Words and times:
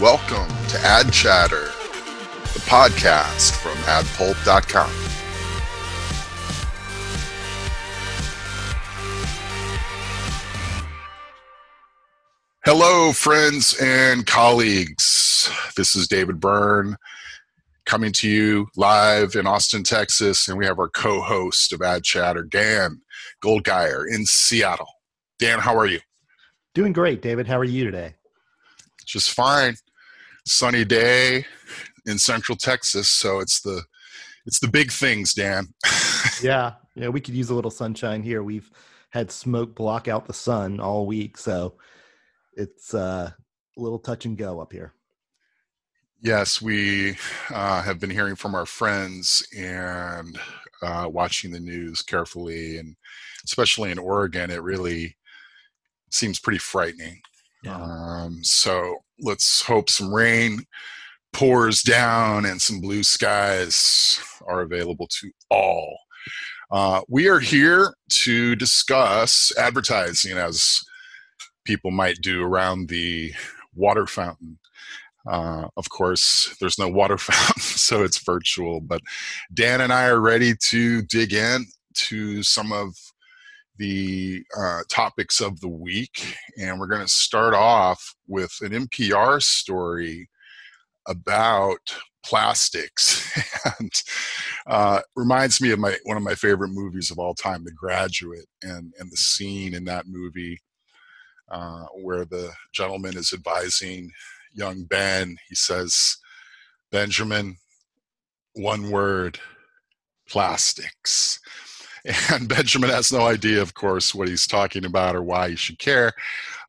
Welcome 0.00 0.46
to 0.68 0.78
Ad 0.84 1.12
Chatter, 1.12 1.72
the 2.54 2.60
podcast 2.68 3.50
from 3.60 3.72
adpulp.com. 3.78 4.88
Hello, 12.64 13.12
friends 13.12 13.76
and 13.80 14.24
colleagues. 14.24 15.50
This 15.76 15.96
is 15.96 16.06
David 16.06 16.38
Burn 16.38 16.94
coming 17.84 18.12
to 18.12 18.30
you 18.30 18.68
live 18.76 19.34
in 19.34 19.48
Austin, 19.48 19.82
Texas, 19.82 20.46
and 20.46 20.56
we 20.56 20.64
have 20.64 20.78
our 20.78 20.90
co 20.90 21.20
host 21.20 21.72
of 21.72 21.82
Ad 21.82 22.04
Chatter, 22.04 22.44
Dan 22.44 23.00
Goldgeier 23.42 24.04
in 24.08 24.24
Seattle. 24.26 24.94
Dan, 25.40 25.58
how 25.58 25.76
are 25.76 25.86
you? 25.86 25.98
Doing 26.74 26.92
great, 26.92 27.20
David. 27.20 27.48
How 27.48 27.58
are 27.58 27.64
you 27.64 27.82
today? 27.82 28.14
Just 29.04 29.32
fine. 29.32 29.74
Sunny 30.48 30.84
day 30.84 31.44
in 32.06 32.18
Central 32.18 32.56
Texas, 32.56 33.08
so 33.08 33.40
it's 33.40 33.60
the 33.60 33.82
it's 34.46 34.60
the 34.60 34.68
big 34.68 34.90
things, 34.90 35.34
Dan. 35.34 35.66
yeah, 36.42 36.74
yeah, 36.94 37.08
we 37.08 37.20
could 37.20 37.34
use 37.34 37.50
a 37.50 37.54
little 37.54 37.70
sunshine 37.70 38.22
here. 38.22 38.42
We've 38.42 38.70
had 39.10 39.30
smoke 39.30 39.74
block 39.74 40.08
out 40.08 40.26
the 40.26 40.32
sun 40.32 40.80
all 40.80 41.06
week, 41.06 41.36
so 41.36 41.74
it's 42.54 42.94
uh, 42.94 43.30
a 43.76 43.80
little 43.80 43.98
touch 43.98 44.24
and 44.24 44.38
go 44.38 44.60
up 44.60 44.72
here. 44.72 44.94
Yes, 46.20 46.60
we 46.60 47.16
uh, 47.50 47.82
have 47.82 48.00
been 48.00 48.10
hearing 48.10 48.34
from 48.34 48.54
our 48.54 48.66
friends 48.66 49.46
and 49.56 50.38
uh, 50.82 51.08
watching 51.10 51.50
the 51.50 51.60
news 51.60 52.02
carefully, 52.02 52.78
and 52.78 52.96
especially 53.44 53.92
in 53.92 53.98
Oregon, 53.98 54.50
it 54.50 54.62
really 54.62 55.16
seems 56.10 56.40
pretty 56.40 56.58
frightening. 56.58 57.20
Yeah. 57.62 57.76
Um, 57.76 58.42
so 58.42 58.96
let's 59.20 59.62
hope 59.62 59.90
some 59.90 60.14
rain 60.14 60.64
pours 61.32 61.82
down 61.82 62.44
and 62.44 62.60
some 62.60 62.80
blue 62.80 63.02
skies 63.02 64.20
are 64.46 64.60
available 64.60 65.08
to 65.20 65.30
all. 65.50 65.98
Uh, 66.70 67.00
we 67.08 67.28
are 67.28 67.40
here 67.40 67.94
to 68.10 68.54
discuss 68.56 69.52
advertising 69.56 70.36
as 70.36 70.80
people 71.64 71.90
might 71.90 72.18
do 72.20 72.42
around 72.42 72.88
the 72.88 73.32
water 73.74 74.06
fountain. 74.06 74.58
Uh, 75.26 75.68
of 75.76 75.88
course, 75.90 76.54
there's 76.60 76.78
no 76.78 76.88
water 76.88 77.18
fountain, 77.18 77.62
so 77.62 78.02
it's 78.02 78.22
virtual. 78.22 78.80
But 78.80 79.00
Dan 79.52 79.80
and 79.80 79.92
I 79.92 80.06
are 80.06 80.20
ready 80.20 80.54
to 80.68 81.02
dig 81.02 81.32
in 81.32 81.66
to 81.94 82.42
some 82.42 82.72
of 82.72 82.94
the 83.78 84.42
uh, 84.58 84.80
topics 84.88 85.40
of 85.40 85.60
the 85.60 85.68
week. 85.68 86.36
And 86.58 86.78
we're 86.78 86.86
going 86.86 87.06
to 87.06 87.12
start 87.12 87.54
off 87.54 88.14
with 88.26 88.52
an 88.60 88.72
NPR 88.72 89.42
story 89.42 90.28
about 91.06 91.78
plastics 92.24 93.32
and 93.78 93.90
uh, 94.66 95.00
reminds 95.16 95.60
me 95.60 95.70
of 95.70 95.78
my 95.78 95.96
one 96.04 96.16
of 96.16 96.22
my 96.22 96.34
favorite 96.34 96.70
movies 96.70 97.10
of 97.10 97.18
all 97.18 97.34
time 97.34 97.64
the 97.64 97.72
graduate 97.72 98.46
and 98.62 98.92
and 98.98 99.10
the 99.10 99.16
scene 99.16 99.74
in 99.74 99.84
that 99.84 100.06
movie 100.06 100.60
uh, 101.50 101.84
where 102.02 102.24
the 102.26 102.50
gentleman 102.72 103.16
is 103.16 103.32
advising 103.32 104.10
young 104.52 104.84
ben 104.84 105.36
he 105.48 105.54
says 105.54 106.16
benjamin 106.90 107.56
one 108.54 108.90
word 108.90 109.38
plastics 110.28 111.40
and 112.30 112.48
Benjamin 112.48 112.90
has 112.90 113.12
no 113.12 113.22
idea, 113.26 113.60
of 113.60 113.74
course, 113.74 114.14
what 114.14 114.28
he's 114.28 114.46
talking 114.46 114.84
about 114.84 115.14
or 115.14 115.22
why 115.22 115.50
he 115.50 115.56
should 115.56 115.78
care. 115.78 116.12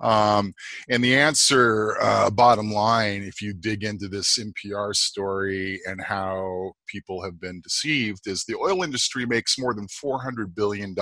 Um, 0.01 0.53
and 0.89 1.03
the 1.03 1.15
answer, 1.15 1.97
uh, 2.01 2.29
bottom 2.29 2.71
line, 2.71 3.23
if 3.23 3.41
you 3.41 3.53
dig 3.53 3.83
into 3.83 4.07
this 4.07 4.37
NPR 4.37 4.95
story 4.95 5.79
and 5.85 6.01
how 6.01 6.73
people 6.87 7.23
have 7.23 7.39
been 7.39 7.61
deceived, 7.61 8.27
is 8.27 8.43
the 8.43 8.55
oil 8.55 8.83
industry 8.83 9.25
makes 9.25 9.59
more 9.59 9.73
than 9.73 9.87
$400 9.87 10.55
billion 10.55 10.95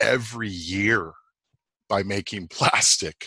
every 0.00 0.48
year 0.48 1.12
by 1.88 2.02
making 2.02 2.48
plastic. 2.50 3.26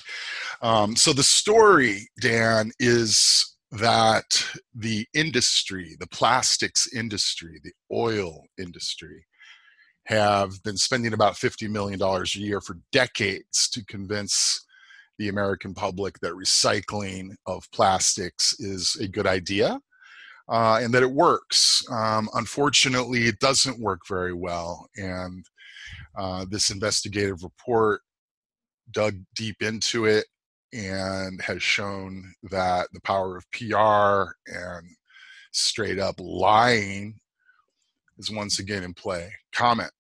Um, 0.62 0.96
so 0.96 1.14
the 1.14 1.24
story, 1.24 2.10
Dan, 2.20 2.72
is 2.80 3.46
that 3.72 4.46
the 4.76 5.06
industry, 5.14 5.96
the 6.00 6.08
plastics 6.08 6.94
industry, 6.94 7.60
the 7.64 7.74
oil 7.92 8.44
industry, 8.58 9.26
have 10.06 10.62
been 10.64 10.78
spending 10.78 11.14
about 11.14 11.34
$50 11.34 11.70
million 11.70 12.02
a 12.02 12.24
year 12.38 12.60
for 12.60 12.78
decades 12.92 13.70
to 13.70 13.86
convince 13.86 14.66
the 15.18 15.30
American 15.30 15.74
public 15.74 16.20
that 16.20 16.34
recycling 16.34 17.36
of 17.46 17.70
plastics 17.72 18.60
is 18.60 18.98
a 19.00 19.08
good 19.08 19.28
idea 19.28 19.80
uh, 20.50 20.80
and 20.82 20.94
that 20.94 21.04
it 21.04 21.12
works. 21.12 21.84
Um, 21.90 22.30
unfortunately, 22.34 23.26
it 23.26 23.40
doesn't 23.40 23.80
work 23.80 24.02
very 24.08 24.34
well. 24.34 24.88
And 24.98 25.46
uh, 26.18 26.46
this 26.50 26.70
investigative 26.70 27.44
report 27.44 28.02
dug 28.92 29.16
deep 29.36 29.62
into 29.62 30.06
it 30.06 30.26
and 30.74 31.42
has 31.42 31.62
shown 31.62 32.34
that 32.52 32.88
the 32.94 33.02
power 33.02 33.38
of 33.38 33.50
PR 33.52 34.34
and 34.48 34.88
straight 35.52 36.00
up 36.00 36.16
lying 36.20 37.16
is 38.18 38.32
once 38.32 38.60
again 38.60 38.84
in 38.84 38.94
play. 38.94 39.32
Comment. 39.54 39.92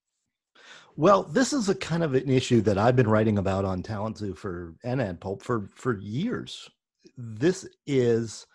Well, 0.96 1.24
this 1.24 1.53
is 1.53 1.69
a 1.69 1.75
kind 1.75 2.03
of 2.03 2.13
an 2.13 2.29
issue 2.29 2.62
that 2.62 2.78
I've 2.78 2.96
been 2.96 3.09
writing 3.09 3.38
about 3.38 3.66
on 3.66 3.81
Talent 3.81 4.18
Zoo 4.18 4.35
for 4.35 4.75
and 4.84 5.01
Ad 5.01 5.19
Pulp 5.19 5.41
for 5.41 5.69
for 5.74 6.00
years. 6.00 6.69
This 7.18 7.68
is 7.88 8.46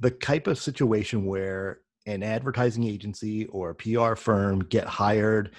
the 0.00 0.10
type 0.10 0.46
of 0.46 0.58
situation 0.58 1.26
where 1.26 1.80
an 2.06 2.22
advertising 2.22 2.84
agency 2.84 3.46
or 3.46 3.70
a 3.70 3.74
PR 3.74 4.14
firm 4.14 4.60
get 4.60 4.86
hired 4.86 5.54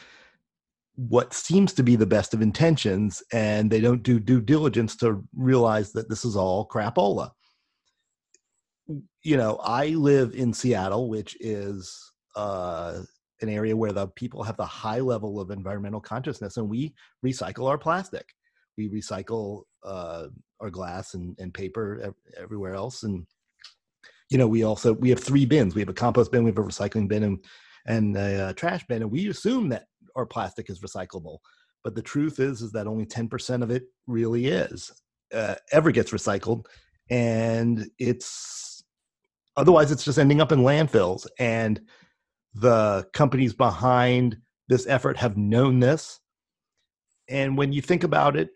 what 0.95 1.33
seems 1.33 1.73
to 1.73 1.83
be 1.83 1.95
the 1.95 2.05
best 2.05 2.33
of 2.33 2.41
intentions 2.41 3.21
and 3.33 3.69
they 3.69 3.81
don't 3.81 4.03
do 4.03 4.19
due 4.19 4.41
diligence 4.41 4.95
to 4.95 5.23
realize 5.35 5.91
that 5.91 6.09
this 6.09 6.23
is 6.23 6.35
all 6.35 6.67
crapola. 6.67 7.31
You 9.23 9.37
know, 9.37 9.57
I 9.57 9.87
live 9.89 10.33
in 10.33 10.53
Seattle, 10.53 11.09
which 11.09 11.35
is 11.39 12.13
uh, 12.35 13.01
an 13.41 13.49
area 13.49 13.75
where 13.75 13.91
the 13.91 14.07
people 14.07 14.43
have 14.43 14.57
the 14.57 14.65
high 14.65 14.99
level 14.99 15.39
of 15.39 15.51
environmental 15.51 15.99
consciousness 15.99 16.57
and 16.57 16.69
we 16.69 16.93
recycle 17.25 17.67
our 17.67 17.77
plastic. 17.77 18.25
We 18.77 18.89
recycle 18.89 19.63
uh, 19.83 20.27
our 20.59 20.69
glass 20.69 21.13
and, 21.13 21.35
and 21.39 21.53
paper 21.53 22.13
everywhere 22.37 22.75
else 22.75 23.03
and 23.03 23.25
you 24.29 24.37
know 24.37 24.47
we 24.47 24.63
also 24.63 24.93
we 24.93 25.09
have 25.09 25.19
three 25.19 25.45
bins. 25.45 25.75
We 25.75 25.81
have 25.81 25.89
a 25.89 25.93
compost 25.93 26.31
bin 26.31 26.43
we 26.43 26.49
have 26.49 26.57
a 26.57 26.63
recycling 26.63 27.07
bin 27.07 27.23
and, 27.23 27.45
and 27.85 28.17
a, 28.17 28.49
a 28.49 28.53
trash 28.53 28.85
bin 28.87 29.01
and 29.01 29.11
we 29.11 29.29
assume 29.29 29.69
that 29.69 29.85
our 30.15 30.25
plastic 30.25 30.69
is 30.69 30.79
recyclable 30.79 31.39
but 31.83 31.95
the 31.95 32.01
truth 32.01 32.39
is 32.39 32.61
is 32.61 32.71
that 32.71 32.87
only 32.87 33.05
10% 33.05 33.61
of 33.61 33.69
it 33.69 33.83
really 34.07 34.47
is 34.47 34.91
uh, 35.33 35.55
ever 35.71 35.91
gets 35.91 36.11
recycled 36.11 36.65
and 37.09 37.87
it's 37.99 38.83
otherwise 39.55 39.91
it's 39.91 40.03
just 40.03 40.17
ending 40.17 40.41
up 40.41 40.51
in 40.51 40.59
landfills 40.59 41.27
and 41.39 41.81
the 42.55 43.05
companies 43.13 43.53
behind 43.53 44.37
this 44.67 44.87
effort 44.87 45.17
have 45.17 45.37
known 45.37 45.79
this. 45.79 46.19
And 47.29 47.57
when 47.57 47.73
you 47.73 47.81
think 47.81 48.03
about 48.03 48.35
it 48.35 48.49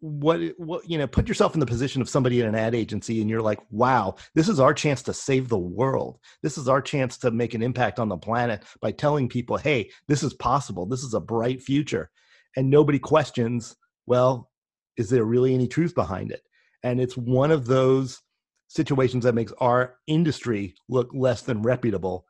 what 0.00 0.40
what 0.58 0.88
you 0.88 0.96
know 0.96 1.08
put 1.08 1.26
yourself 1.26 1.54
in 1.54 1.60
the 1.60 1.66
position 1.66 2.00
of 2.00 2.08
somebody 2.08 2.40
in 2.40 2.46
an 2.46 2.54
ad 2.54 2.72
agency 2.72 3.20
and 3.20 3.28
you're 3.28 3.42
like 3.42 3.58
wow 3.70 4.14
this 4.34 4.48
is 4.48 4.60
our 4.60 4.72
chance 4.72 5.02
to 5.02 5.12
save 5.12 5.48
the 5.48 5.58
world. 5.58 6.18
This 6.42 6.56
is 6.56 6.68
our 6.68 6.80
chance 6.80 7.18
to 7.18 7.32
make 7.32 7.54
an 7.54 7.62
impact 7.62 7.98
on 7.98 8.08
the 8.08 8.16
planet 8.16 8.62
by 8.80 8.92
telling 8.92 9.28
people 9.28 9.56
hey 9.56 9.90
this 10.06 10.22
is 10.22 10.34
possible. 10.34 10.86
This 10.86 11.02
is 11.02 11.14
a 11.14 11.20
bright 11.20 11.60
future 11.62 12.10
and 12.56 12.70
nobody 12.70 12.98
questions 12.98 13.74
well 14.06 14.50
is 14.96 15.10
there 15.10 15.24
really 15.24 15.54
any 15.54 15.66
truth 15.66 15.94
behind 15.94 16.30
it? 16.32 16.42
And 16.82 17.00
it's 17.00 17.16
one 17.16 17.50
of 17.50 17.66
those 17.66 18.20
situations 18.68 19.24
that 19.24 19.34
makes 19.34 19.52
our 19.58 19.96
industry 20.06 20.74
look 20.88 21.10
less 21.12 21.42
than 21.42 21.62
reputable 21.62 22.26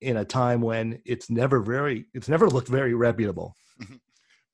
in 0.00 0.18
a 0.18 0.24
time 0.24 0.60
when 0.60 1.00
it's 1.04 1.30
never 1.30 1.60
very 1.60 2.06
it's 2.14 2.28
never 2.28 2.48
looked 2.48 2.68
very 2.68 2.94
reputable. 2.94 3.56
Mm-hmm. 3.82 3.96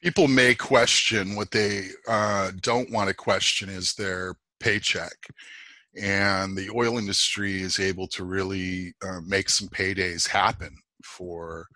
people 0.03 0.29
may 0.29 0.55
question 0.55 1.35
what 1.35 1.51
they 1.51 1.89
uh, 2.09 2.53
don't 2.61 2.91
want 2.91 3.09
to 3.09 3.15
question 3.15 3.69
is 3.69 3.95
their 3.95 4.35
paycheck. 4.61 5.17
And 6.01 6.57
the 6.57 6.71
oil 6.75 6.99
industry 6.99 7.61
is 7.63 7.79
able 7.79 8.09
to 8.09 8.25
really 8.25 8.95
uh, 9.03 9.21
make 9.27 9.49
some 9.49 9.69
paydays 9.69 10.29
happen 10.29 10.77
for 11.05 11.67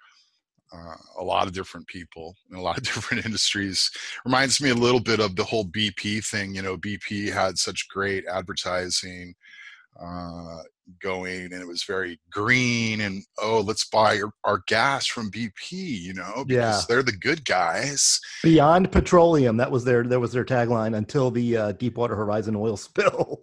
uh, 0.75 0.97
a 1.19 1.23
lot 1.23 1.47
of 1.47 1.55
different 1.55 1.87
people 1.87 2.35
in 2.51 2.57
a 2.57 2.61
lot 2.61 2.77
of 2.77 2.83
different 2.91 3.25
industries. 3.25 3.91
Reminds 4.25 4.61
me 4.61 4.71
a 4.71 4.75
little 4.75 5.01
bit 5.01 5.21
of 5.21 5.37
the 5.37 5.45
whole 5.45 5.65
bp 5.65 6.25
thing 6.25 6.55
you 6.55 6.63
know 6.63 6.77
bp 6.77 7.33
had 7.33 7.59
such 7.59 7.89
great 7.89 8.27
advertising 8.27 9.35
uh, 10.03 10.63
going 11.03 11.53
and 11.53 11.61
it 11.61 11.67
was 11.67 11.83
very 11.83 12.19
green 12.31 13.03
and 13.03 13.23
oh 13.43 13.61
let's 13.61 13.85
buy 13.91 14.19
our, 14.23 14.33
our 14.45 14.63
gas 14.67 15.07
from 15.07 15.31
bp 15.31 15.71
you 15.71 16.15
know 16.15 16.45
because 16.47 16.81
yeah. 16.81 16.83
they're 16.89 17.03
the 17.03 17.13
good 17.13 17.45
guys 17.45 18.19
beyond 18.43 18.91
petroleum 18.91 19.59
that 19.59 19.71
was 19.71 19.85
their 19.85 20.03
that 20.03 20.19
was 20.19 20.33
their 20.33 20.47
tagline 20.47 20.97
until 20.97 21.31
the 21.31 21.57
uh, 21.57 21.73
deepwater 21.73 22.17
horizon 22.17 22.57
oil 22.57 22.77
spill 22.79 23.43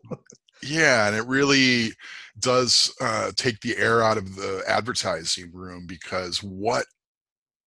Yeah, 0.65 1.07
and 1.07 1.15
it 1.15 1.25
really 1.27 1.91
does 2.39 2.93
uh, 3.01 3.31
take 3.35 3.59
the 3.61 3.77
air 3.77 4.03
out 4.03 4.17
of 4.17 4.35
the 4.35 4.63
advertising 4.67 5.51
room 5.53 5.85
because 5.87 6.41
what 6.41 6.85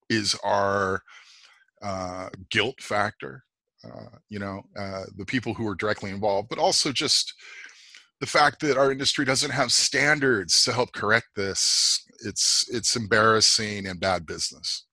is 0.09 0.35
our 0.43 1.03
uh, 1.83 2.29
guilt 2.51 2.81
factor? 2.81 3.45
Uh, 3.85 4.17
you 4.29 4.39
know, 4.39 4.63
uh, 4.77 5.05
the 5.17 5.25
people 5.25 5.55
who 5.55 5.67
are 5.69 5.75
directly 5.75 6.11
involved, 6.11 6.49
but 6.49 6.59
also 6.59 6.91
just 6.91 7.35
the 8.21 8.27
fact 8.27 8.61
that 8.61 8.77
our 8.77 8.91
industry 8.91 9.25
doesn't 9.25 9.51
have 9.51 9.73
standards 9.73 10.65
to 10.65 10.73
help 10.73 10.93
correct 10.93 11.29
this. 11.37 12.05
It's 12.25 12.69
it's 12.71 12.97
embarrassing 12.97 13.87
and 13.87 14.01
bad 14.01 14.27
business. 14.27 14.87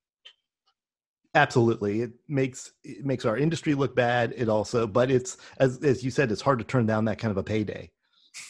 Absolutely, 1.33 2.01
it 2.01 2.11
makes 2.27 2.71
it 2.83 3.05
makes 3.05 3.25
our 3.25 3.37
industry 3.37 3.73
look 3.73 3.95
bad. 3.95 4.33
It 4.37 4.47
also, 4.47 4.87
but 4.87 5.11
it's 5.11 5.37
as 5.57 5.83
as 5.83 6.03
you 6.03 6.11
said, 6.11 6.31
it's 6.31 6.41
hard 6.41 6.59
to 6.59 6.65
turn 6.65 6.85
down 6.85 7.05
that 7.05 7.17
kind 7.17 7.31
of 7.31 7.37
a 7.37 7.43
payday. 7.43 7.89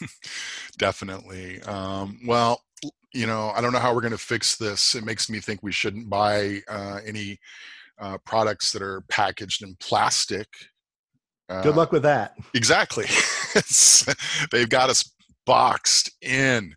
Definitely. 0.77 1.61
Um, 1.63 2.19
well, 2.25 2.61
you 3.13 3.27
know, 3.27 3.51
I 3.55 3.61
don't 3.61 3.71
know 3.71 3.79
how 3.79 3.93
we're 3.93 4.01
going 4.01 4.11
to 4.11 4.17
fix 4.17 4.57
this. 4.57 4.93
It 4.93 5.05
makes 5.05 5.29
me 5.29 5.39
think 5.39 5.61
we 5.63 5.71
shouldn't 5.71 6.09
buy 6.09 6.61
uh, 6.67 6.99
any 7.05 7.39
uh, 7.99 8.17
products 8.25 8.71
that 8.73 8.81
are 8.81 9.01
packaged 9.09 9.63
in 9.63 9.75
plastic. 9.79 10.47
Uh, 11.49 11.61
Good 11.61 11.75
luck 11.75 11.91
with 11.91 12.03
that. 12.03 12.35
Exactly. 12.53 13.05
they've 14.51 14.69
got 14.69 14.89
us 14.89 15.11
boxed 15.45 16.11
in. 16.21 16.75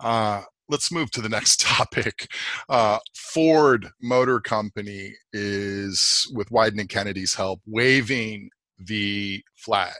Uh, 0.00 0.42
let's 0.68 0.90
move 0.90 1.10
to 1.12 1.20
the 1.20 1.28
next 1.28 1.60
topic. 1.60 2.28
Uh, 2.68 2.98
Ford 3.14 3.88
Motor 4.00 4.40
Company 4.40 5.14
is, 5.32 6.30
with 6.34 6.50
Wieden 6.50 6.80
and 6.80 6.88
Kennedy's 6.88 7.34
help, 7.34 7.60
waving 7.66 8.50
the 8.78 9.42
flag, 9.56 9.92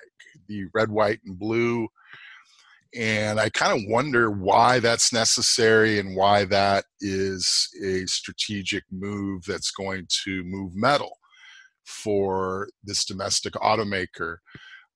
the 0.49 0.65
red, 0.75 0.91
white, 0.91 1.21
and 1.25 1.39
blue 1.39 1.89
and 2.95 3.41
I 3.41 3.49
kind 3.49 3.73
of 3.73 3.89
wonder 3.91 4.31
why 4.31 4.79
that's 4.79 5.13
necessary 5.13 5.99
and 5.99 6.15
why 6.15 6.45
that 6.47 6.85
is 7.01 7.69
a 7.83 8.05
strategic 8.07 8.85
move 8.91 9.45
that's 9.47 9.71
going 9.71 10.07
to 10.25 10.45
move 10.45 10.75
metal 10.75 11.17
for 11.85 12.69
this 12.85 13.05
domestic 13.05 13.55
automaker. 13.55 14.37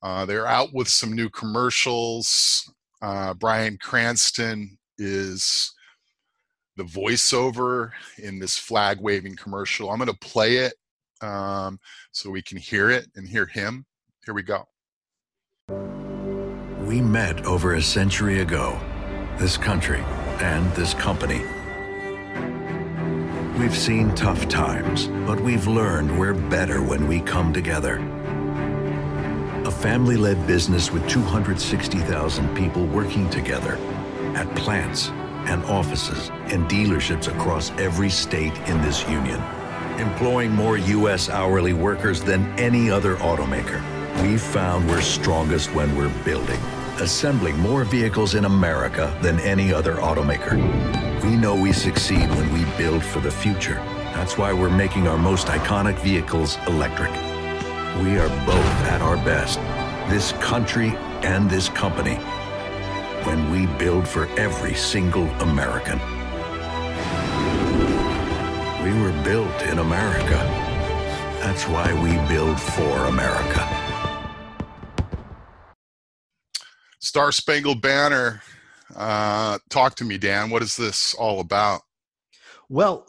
Uh, 0.02 0.24
they're 0.26 0.46
out 0.46 0.72
with 0.72 0.88
some 0.88 1.12
new 1.12 1.28
commercials. 1.30 2.70
Uh, 3.02 3.34
Bryan 3.34 3.78
Cranston 3.78 4.78
is 4.98 5.72
the 6.76 6.84
voiceover 6.84 7.90
in 8.18 8.38
this 8.38 8.58
flag 8.58 9.00
waving 9.00 9.36
commercial. 9.36 9.90
I'm 9.90 9.98
going 9.98 10.08
to 10.08 10.18
play 10.18 10.56
it 10.56 10.74
um, 11.22 11.78
so 12.12 12.30
we 12.30 12.42
can 12.42 12.58
hear 12.58 12.90
it 12.90 13.06
and 13.16 13.26
hear 13.26 13.46
him. 13.46 13.86
Here 14.24 14.34
we 14.34 14.42
go. 14.42 14.64
We 16.84 17.00
met 17.00 17.44
over 17.46 17.74
a 17.74 17.82
century 17.82 18.40
ago, 18.40 18.78
this 19.38 19.56
country 19.56 20.00
and 20.40 20.70
this 20.74 20.94
company. 20.94 21.42
We've 23.58 23.76
seen 23.76 24.14
tough 24.14 24.48
times, 24.48 25.08
but 25.26 25.40
we've 25.40 25.66
learned 25.66 26.18
we're 26.18 26.34
better 26.34 26.82
when 26.82 27.08
we 27.08 27.20
come 27.20 27.52
together. 27.52 27.96
A 29.64 29.70
family 29.70 30.16
led 30.16 30.46
business 30.46 30.92
with 30.92 31.08
260,000 31.08 32.54
people 32.54 32.86
working 32.86 33.30
together 33.30 33.78
at 34.34 34.54
plants 34.56 35.08
and 35.48 35.64
offices 35.64 36.28
and 36.52 36.68
dealerships 36.68 37.28
across 37.28 37.70
every 37.78 38.10
state 38.10 38.56
in 38.68 38.80
this 38.82 39.08
union, 39.08 39.42
employing 39.98 40.52
more 40.52 40.76
U.S. 40.76 41.30
hourly 41.30 41.72
workers 41.72 42.22
than 42.22 42.46
any 42.58 42.90
other 42.90 43.16
automaker. 43.16 43.80
We've 44.22 44.42
found 44.42 44.88
we're 44.88 45.00
strongest 45.00 45.74
when 45.74 45.96
we're 45.96 46.12
building 46.24 46.60
assembling 47.00 47.58
more 47.58 47.84
vehicles 47.84 48.34
in 48.34 48.46
America 48.46 49.14
than 49.20 49.38
any 49.40 49.72
other 49.72 49.96
automaker. 49.96 51.05
We 51.26 51.34
know 51.34 51.56
we 51.60 51.72
succeed 51.72 52.28
when 52.30 52.52
we 52.52 52.64
build 52.76 53.02
for 53.04 53.18
the 53.18 53.32
future. 53.32 53.82
That's 54.14 54.38
why 54.38 54.52
we're 54.52 54.70
making 54.70 55.08
our 55.08 55.18
most 55.18 55.48
iconic 55.48 55.98
vehicles 55.98 56.56
electric. 56.68 57.10
We 58.00 58.16
are 58.16 58.28
both 58.46 58.76
at 58.86 59.02
our 59.02 59.16
best, 59.16 59.58
this 60.08 60.30
country 60.40 60.90
and 61.24 61.50
this 61.50 61.68
company, 61.68 62.14
when 63.24 63.50
we 63.50 63.66
build 63.76 64.06
for 64.06 64.26
every 64.38 64.74
single 64.74 65.26
American. 65.42 65.98
We 68.84 68.92
were 69.02 69.24
built 69.24 69.62
in 69.62 69.80
America. 69.80 70.38
That's 71.40 71.64
why 71.64 71.92
we 72.04 72.12
build 72.32 72.60
for 72.60 73.06
America. 73.06 73.66
Star 77.00 77.32
Spangled 77.32 77.82
Banner. 77.82 78.42
Uh, 78.94 79.58
talk 79.68 79.94
to 79.96 80.04
me, 80.04 80.18
Dan. 80.18 80.50
What 80.50 80.62
is 80.62 80.76
this 80.76 81.14
all 81.14 81.40
about? 81.40 81.82
Well, 82.68 83.06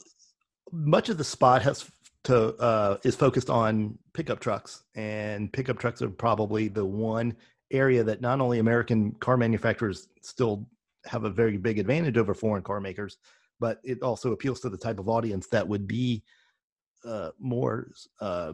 much 0.72 1.10
of 1.10 1.18
the 1.18 1.24
spot 1.24 1.62
has 1.62 1.90
to 2.24 2.56
uh, 2.58 2.98
is 3.04 3.16
focused 3.16 3.50
on 3.50 3.98
pickup 4.14 4.40
trucks, 4.40 4.84
and 4.96 5.52
pickup 5.52 5.80
trucks 5.80 6.02
are 6.02 6.10
probably 6.10 6.68
the 6.68 6.86
one 6.86 7.36
area 7.72 8.04
that 8.04 8.22
not 8.22 8.40
only 8.40 8.60
American 8.60 9.12
car 9.14 9.38
manufacturers 9.38 10.08
still 10.22 10.68
have 11.06 11.24
a 11.24 11.30
very 11.30 11.58
big 11.58 11.80
advantage 11.80 12.18
over 12.18 12.34
foreign 12.34 12.64
car 12.64 12.80
makers, 12.80 13.18
but 13.60 13.80
it 13.84 14.02
also 14.02 14.32
appeals 14.32 14.60
to 14.62 14.70
the 14.70 14.78
type 14.78 15.00
of 15.00 15.10
audience 15.10 15.48
that 15.48 15.68
would 15.68 15.88
be 15.88 16.24
uh, 17.06 17.30
more 17.40 17.92
uh, 18.20 18.54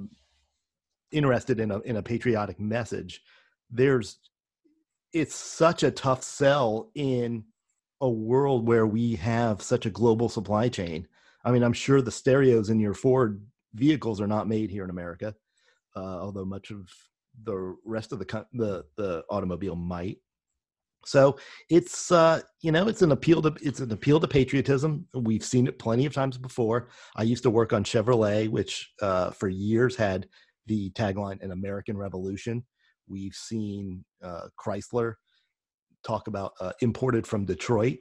interested 1.12 1.60
in 1.60 1.72
a 1.72 1.80
in 1.80 1.98
a 1.98 2.04
patriotic 2.04 2.60
message. 2.60 3.22
There's 3.70 4.18
it's 5.14 5.36
such 5.36 5.84
a 5.84 5.92
tough 5.92 6.24
sell 6.24 6.90
in 6.96 7.44
a 8.02 8.10
world 8.10 8.68
where 8.68 8.88
we 8.88 9.16
have 9.16 9.62
such 9.62 9.86
a 9.86 9.92
global 9.92 10.28
supply 10.28 10.68
chain. 10.68 11.08
I 11.46 11.52
mean, 11.52 11.64
I'm 11.64 11.74
sure 11.74 12.02
the 12.02 12.12
stereos 12.12 12.70
in 12.70 12.80
your 12.80 12.94
Ford 12.94 13.46
vehicles 13.74 14.20
are 14.20 14.28
not 14.28 14.48
made 14.48 14.70
here 14.70 14.84
in 14.84 14.90
America, 14.90 15.36
uh, 15.96 16.20
although 16.20 16.46
much 16.46 16.72
of 16.72 16.90
the 17.44 17.76
rest 17.86 18.12
of 18.12 18.20
the 18.20 18.46
the 18.54 18.86
the 18.98 19.24
automobile 19.30 19.76
might. 19.76 20.18
So 21.06 21.38
it's 21.70 22.12
uh, 22.12 22.42
you 22.62 22.72
know 22.72 22.88
it's 22.88 23.02
an 23.02 23.12
appeal 23.12 23.42
to 23.42 23.56
it's 23.62 23.82
an 23.82 23.92
appeal 23.92 24.20
to 24.20 24.28
patriotism. 24.28 25.08
We've 25.14 25.44
seen 25.44 25.68
it 25.68 25.80
plenty 25.80 26.06
of 26.06 26.14
times 26.14 26.38
before. 26.38 26.90
I 27.16 27.24
used 27.24 27.44
to 27.44 27.50
work 27.50 27.74
on 27.74 27.84
Chevrolet, 27.84 28.50
which 28.50 28.92
uh, 29.02 29.32
for 29.32 29.50
years 29.50 29.96
had 29.96 30.28
the 30.66 30.92
tagline 30.92 31.42
"An 31.42 31.52
American 31.52 31.98
Revolution," 31.98 32.64
We've 33.08 33.36
seen 33.36 34.04
uh, 34.22 34.48
Chrysler 34.58 35.16
talk 36.04 36.28
about 36.28 36.54
uh, 36.60 36.74
imported 36.82 37.26
from 37.26 37.46
Detroit. 37.46 38.00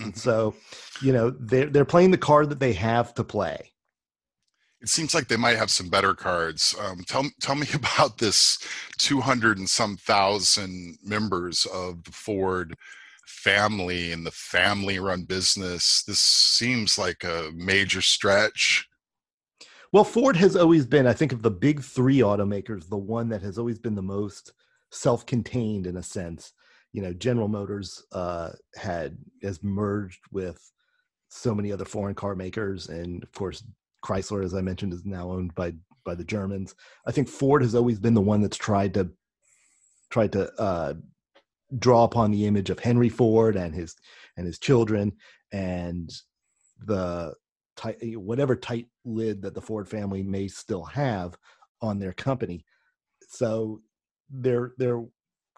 And 0.00 0.12
mm-hmm. 0.12 0.18
so, 0.18 0.54
you 1.00 1.12
know, 1.12 1.30
they're, 1.30 1.66
they're 1.66 1.84
playing 1.84 2.10
the 2.10 2.18
card 2.18 2.50
that 2.50 2.60
they 2.60 2.72
have 2.72 3.14
to 3.14 3.24
play. 3.24 3.70
It 4.80 4.88
seems 4.88 5.14
like 5.14 5.28
they 5.28 5.36
might 5.36 5.56
have 5.56 5.70
some 5.70 5.88
better 5.88 6.14
cards. 6.14 6.74
Um, 6.78 7.04
tell, 7.06 7.24
tell 7.40 7.54
me 7.54 7.66
about 7.74 8.18
this 8.18 8.58
200 8.98 9.58
and 9.58 9.68
some 9.68 9.96
thousand 9.96 10.98
members 11.02 11.66
of 11.66 12.04
the 12.04 12.12
Ford 12.12 12.74
family 13.26 14.12
and 14.12 14.26
the 14.26 14.30
family 14.30 14.98
run 14.98 15.22
business. 15.22 16.02
This 16.02 16.20
seems 16.20 16.98
like 16.98 17.24
a 17.24 17.50
major 17.54 18.02
stretch. 18.02 18.88
Well, 19.94 20.02
Ford 20.02 20.34
has 20.38 20.56
always 20.56 20.86
been, 20.86 21.06
I 21.06 21.12
think, 21.12 21.30
of 21.30 21.42
the 21.42 21.52
big 21.52 21.80
three 21.80 22.18
automakers, 22.18 22.88
the 22.88 22.96
one 22.96 23.28
that 23.28 23.42
has 23.42 23.58
always 23.58 23.78
been 23.78 23.94
the 23.94 24.02
most 24.02 24.52
self-contained 24.90 25.86
in 25.86 25.98
a 25.98 26.02
sense. 26.02 26.52
You 26.92 27.00
know, 27.00 27.12
General 27.12 27.46
Motors 27.46 28.02
uh, 28.10 28.50
had 28.74 29.16
has 29.44 29.62
merged 29.62 30.18
with 30.32 30.58
so 31.28 31.54
many 31.54 31.70
other 31.70 31.84
foreign 31.84 32.16
car 32.16 32.34
makers, 32.34 32.88
and 32.88 33.22
of 33.22 33.30
course, 33.30 33.62
Chrysler, 34.04 34.44
as 34.44 34.52
I 34.52 34.62
mentioned, 34.62 34.92
is 34.92 35.04
now 35.04 35.30
owned 35.30 35.54
by 35.54 35.74
by 36.04 36.16
the 36.16 36.24
Germans. 36.24 36.74
I 37.06 37.12
think 37.12 37.28
Ford 37.28 37.62
has 37.62 37.76
always 37.76 38.00
been 38.00 38.14
the 38.14 38.20
one 38.20 38.40
that's 38.42 38.56
tried 38.56 38.94
to 38.94 39.08
tried 40.10 40.32
to 40.32 40.52
uh, 40.60 40.94
draw 41.78 42.02
upon 42.02 42.32
the 42.32 42.46
image 42.46 42.68
of 42.68 42.80
Henry 42.80 43.10
Ford 43.10 43.54
and 43.54 43.72
his 43.72 43.94
and 44.36 44.44
his 44.44 44.58
children, 44.58 45.12
and 45.52 46.12
the 46.84 47.34
tight, 47.76 47.98
whatever 48.18 48.56
tight 48.56 48.86
lid 49.04 49.42
that 49.42 49.54
the 49.54 49.60
Ford 49.60 49.88
family 49.88 50.22
may 50.22 50.48
still 50.48 50.84
have 50.84 51.36
on 51.80 51.98
their 51.98 52.12
company. 52.12 52.64
So 53.28 53.82
they're 54.30 54.72
they're 54.78 55.04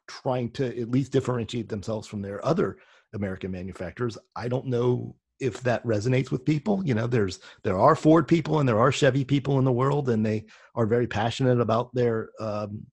trying 0.07 0.51
to 0.53 0.81
at 0.81 0.91
least 0.91 1.13
differentiate 1.13 1.69
themselves 1.69 2.07
from 2.07 2.23
their 2.23 2.45
other 2.45 2.79
American 3.15 3.51
manufacturers. 3.51 4.17
I 4.35 4.49
don't 4.49 4.67
know 4.67 5.17
if 5.41 5.61
that 5.63 5.85
resonates 5.85 6.31
with 6.31 6.45
people. 6.45 6.83
You 6.85 6.95
know, 6.95 7.07
there's 7.07 7.41
there 7.63 7.79
are 7.79 7.97
Ford 7.97 8.27
people 8.27 8.61
and 8.61 8.69
there 8.69 8.81
are 8.81 8.93
Chevy 8.93 9.25
people 9.25 9.59
in 9.59 9.65
the 9.65 9.73
world, 9.73 10.09
and 10.09 10.25
they 10.25 10.47
are 10.75 10.87
very 10.87 11.07
passionate 11.07 11.61
about 11.61 11.95
their 11.95 12.31
um, 12.41 12.87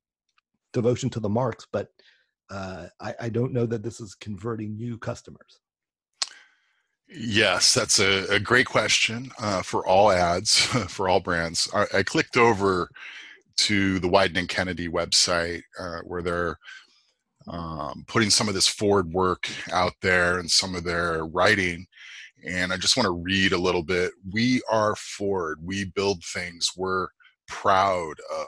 devotion 0.74 1.10
to 1.12 1.20
the 1.20 1.30
marks. 1.30 1.68
But 1.72 1.90
uh, 2.50 2.88
I, 3.00 3.16
I 3.22 3.30
don't 3.30 3.54
know 3.54 3.66
that 3.66 3.84
this 3.84 4.00
is 4.00 4.16
converting 4.16 4.76
new 4.76 4.98
customers. 4.98 5.60
Yes, 7.16 7.74
that's 7.74 8.00
a, 8.00 8.26
a 8.34 8.40
great 8.40 8.66
question 8.66 9.32
uh, 9.40 9.62
for 9.62 9.86
all 9.86 10.12
ads, 10.12 10.60
for 10.90 11.08
all 11.08 11.20
brands. 11.20 11.70
I, 11.74 11.86
I, 11.98 12.04
clicked 12.04 12.38
over 12.38 12.90
to 13.58 14.00
the 14.00 14.10
Wieden 14.10 14.40
and 14.40 14.50
Kennedy 14.50 14.88
website 14.90 15.62
uh, 15.80 16.00
where 16.06 16.24
they're 16.24 16.58
um, 17.48 18.04
putting 18.08 18.32
some 18.32 18.48
of 18.48 18.56
this 18.56 18.68
Ford 18.68 19.12
work 19.14 19.48
out 19.72 19.94
there 20.02 20.40
and 20.40 20.50
some 20.50 20.74
of 20.74 20.84
their 20.84 21.26
writing. 21.26 21.86
And 22.48 22.74
I 22.74 22.78
just 22.78 22.98
want 22.98 23.06
to 23.06 23.12
read 23.12 23.54
a 23.54 23.58
little 23.58 23.84
bit. 23.84 24.12
We 24.32 24.62
are 24.72 24.96
Ford. 24.96 25.60
We 25.62 25.86
build 25.86 26.24
things 26.24 26.72
we're 26.76 27.08
proud 27.48 28.16
of. 28.36 28.48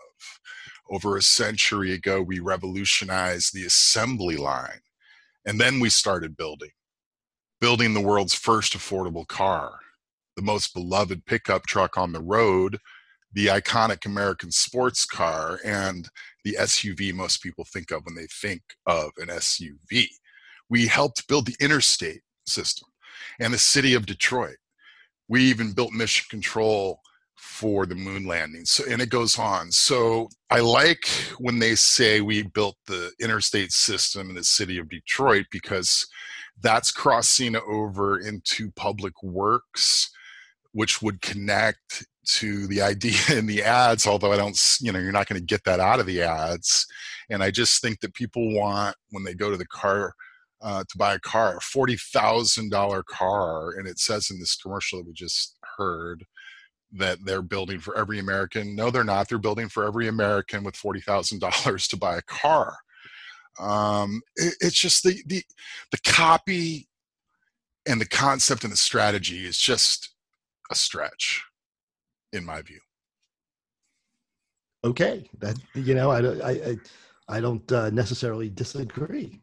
Over 0.89 1.17
a 1.17 1.22
century 1.22 1.93
ago, 1.93 2.22
we 2.22 2.39
revolutionized 2.39 3.53
the 3.53 3.65
assembly 3.65 4.38
line. 4.38 4.81
And 5.45 5.60
then 5.60 5.79
we 5.79 5.89
started 5.89 6.38
building, 6.38 6.72
building 7.65 7.95
the 7.95 8.00
world's 8.00 8.36
first 8.36 8.77
affordable 8.77 9.27
car, 9.27 9.79
the 10.36 10.41
most 10.43 10.72
beloved 10.72 11.25
pickup 11.25 11.65
truck 11.65 11.98
on 11.98 12.12
the 12.12 12.22
road, 12.22 12.77
the 13.34 13.48
iconic 13.48 14.05
American 14.05 14.51
sports 14.51 15.03
car, 15.03 15.57
and 15.65 16.07
the 16.43 16.55
SUV 16.60 17.12
most 17.12 17.41
people 17.41 17.65
think 17.65 17.89
of 17.89 18.05
when 18.05 18.13
they 18.13 18.27
think 18.27 18.62
of 18.86 19.10
an 19.17 19.29
SUV. 19.29 20.05
We 20.69 20.86
helped 20.86 21.27
build 21.27 21.48
the 21.48 21.55
interstate 21.60 22.22
system 22.45 22.88
and 23.39 23.51
the 23.51 23.57
city 23.57 23.95
of 23.95 24.05
Detroit. 24.05 24.57
We 25.27 25.41
even 25.45 25.74
built 25.74 25.91
mission 25.91 26.27
control 26.29 27.00
for 27.36 27.88
the 27.88 27.95
moon 27.95 28.27
landing. 28.27 28.65
So, 28.65 28.84
and 28.88 29.01
it 29.01 29.10
goes 29.10 29.39
on. 29.39 29.72
So, 29.72 30.29
I 30.51 30.60
like 30.60 31.07
when 31.39 31.57
they 31.57 31.74
say 31.74 32.22
we 32.22 32.43
built 32.43 32.75
the 32.86 33.12
interstate 33.19 33.72
system 33.72 34.29
in 34.29 34.36
the 34.36 34.43
city 34.43 34.77
of 34.77 34.88
Detroit 34.88 35.48
because 35.50 36.05
that's 36.62 36.91
crossing 36.91 37.55
over 37.55 38.19
into 38.19 38.71
public 38.71 39.21
works, 39.21 40.09
which 40.71 41.01
would 41.01 41.21
connect 41.21 42.05
to 42.25 42.67
the 42.67 42.81
idea 42.81 43.19
in 43.33 43.45
the 43.45 43.63
ads. 43.63 44.07
Although 44.07 44.33
I 44.33 44.38
don't, 44.38 44.59
you 44.81 44.91
know, 44.91 45.00
you're 45.00 45.12
not 45.12 45.27
going 45.27 45.39
to 45.39 45.45
get 45.45 45.63
that 45.65 45.79
out 45.79 46.00
of 46.00 46.05
the 46.05 46.21
ads. 46.21 46.85
And 47.29 47.43
I 47.43 47.51
just 47.51 47.81
think 47.81 48.00
that 48.01 48.13
people 48.13 48.53
want 48.53 48.95
when 49.12 49.24
they 49.24 49.33
go 49.33 49.50
to 49.51 49.57
the 49.57 49.67
car. 49.67 50.13
Uh, 50.62 50.83
to 50.89 50.97
buy 50.97 51.13
a 51.13 51.19
car, 51.19 51.57
a 51.57 51.62
forty 51.62 51.97
thousand 51.97 52.71
dollar 52.71 53.03
car, 53.03 53.71
and 53.71 53.88
it 53.88 54.00
says 54.00 54.31
in 54.31 54.39
this 54.39 54.55
commercial 54.55 54.97
that 54.97 55.05
we 55.05 55.13
just 55.13 55.57
heard 55.77 56.25
that 56.93 57.24
they're 57.25 57.41
building 57.41 57.79
for 57.79 57.95
every 57.97 58.19
American. 58.19 58.74
No, 58.74 58.89
they're 58.89 59.03
not. 59.03 59.27
They're 59.27 59.38
building 59.38 59.67
for 59.67 59.85
every 59.85 60.07
American 60.07 60.63
with 60.63 60.75
forty 60.75 61.01
thousand 61.01 61.39
dollars 61.39 61.88
to 61.89 61.97
buy 61.97 62.17
a 62.17 62.21
car. 62.24 62.77
Um, 63.59 64.21
it, 64.35 64.55
it's 64.59 64.79
just 64.79 65.03
the 65.03 65.21
the 65.27 65.43
the 65.91 66.00
copy 66.05 66.88
and 67.88 68.01
the 68.01 68.07
concept 68.07 68.63
and 68.63 68.74
the 68.74 68.77
strategy 68.77 69.45
is 69.45 69.57
just 69.57 70.09
a 70.71 70.75
stretch, 70.75 71.43
in 72.33 72.45
my 72.45 72.62
view. 72.62 72.79
Okay, 74.83 75.29
that 75.39 75.57
you 75.74 75.95
know, 75.95 76.12
I 76.12 76.50
I 76.51 76.75
I 77.27 77.39
don't 77.39 77.69
uh, 77.71 77.89
necessarily 77.89 78.50
disagree. 78.50 79.41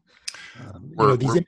Um, 0.60 0.90
you 0.90 1.06
know, 1.06 1.16
these 1.16 1.40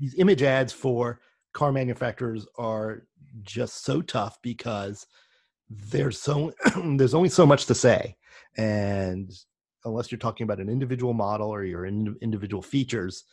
these 0.00 0.14
image 0.18 0.42
ads 0.42 0.72
for 0.72 1.20
car 1.52 1.72
manufacturers 1.72 2.46
are 2.58 3.06
just 3.42 3.84
so 3.84 4.00
tough 4.00 4.38
because 4.42 5.06
there's 5.68 6.18
so 6.18 6.52
there's 6.96 7.14
only 7.14 7.28
so 7.28 7.46
much 7.46 7.66
to 7.66 7.74
say 7.74 8.16
and 8.56 9.30
unless 9.84 10.10
you're 10.10 10.18
talking 10.18 10.44
about 10.44 10.60
an 10.60 10.68
individual 10.68 11.12
model 11.12 11.48
or 11.48 11.64
your 11.64 11.86
in, 11.86 12.16
individual 12.20 12.62
features 12.62 13.24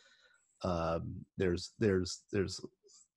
um, 0.62 1.24
there's 1.38 1.72
there's 1.78 2.20
there's 2.32 2.60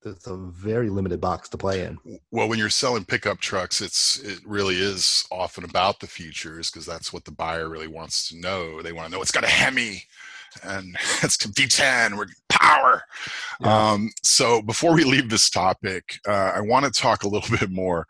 it's 0.06 0.26
a 0.26 0.36
very 0.36 0.90
limited 0.90 1.18
box 1.18 1.48
to 1.48 1.56
play 1.56 1.84
in 1.84 1.98
well 2.30 2.48
when 2.48 2.58
you're 2.58 2.68
selling 2.68 3.04
pickup 3.04 3.40
trucks 3.40 3.80
it's 3.80 4.18
it 4.20 4.40
really 4.44 4.76
is 4.76 5.24
often 5.30 5.64
about 5.64 5.98
the 6.00 6.06
features 6.06 6.70
because 6.70 6.84
that's 6.84 7.12
what 7.12 7.24
the 7.24 7.30
buyer 7.30 7.70
really 7.70 7.86
wants 7.86 8.28
to 8.28 8.38
know 8.38 8.82
they 8.82 8.92
want 8.92 9.06
to 9.06 9.12
know 9.12 9.22
it's 9.22 9.32
got 9.32 9.44
a 9.44 9.48
hemi 9.48 10.04
and 10.62 10.96
it's 11.22 11.36
V10. 11.36 12.16
We're 12.16 12.26
power. 12.48 13.02
Yeah. 13.60 13.92
Um, 13.92 14.10
so 14.22 14.62
before 14.62 14.94
we 14.94 15.04
leave 15.04 15.28
this 15.28 15.50
topic, 15.50 16.20
uh, 16.26 16.52
I 16.54 16.60
want 16.60 16.84
to 16.84 16.90
talk 16.90 17.24
a 17.24 17.28
little 17.28 17.56
bit 17.58 17.70
more 17.70 18.06